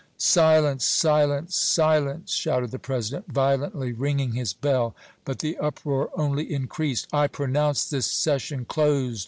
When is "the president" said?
2.71-3.31